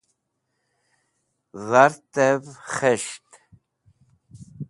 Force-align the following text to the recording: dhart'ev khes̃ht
dhart'ev 1.69 2.41
khes̃ht 2.73 3.29